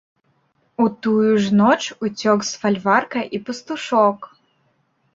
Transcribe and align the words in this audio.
У 0.83 0.87
тую 1.07 1.31
ж 1.43 1.53
ноч 1.61 1.79
уцёк 2.07 2.39
з 2.51 2.65
фальварка 2.65 3.19
і 3.37 3.45
пастушок. 3.47 4.19